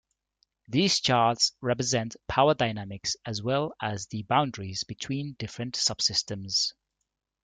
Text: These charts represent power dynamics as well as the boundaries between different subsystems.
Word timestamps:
These 0.67 0.99
charts 0.99 1.51
represent 1.61 2.15
power 2.27 2.55
dynamics 2.55 3.15
as 3.23 3.43
well 3.43 3.75
as 3.79 4.07
the 4.07 4.23
boundaries 4.23 4.83
between 4.83 5.35
different 5.37 5.75
subsystems. 5.75 6.73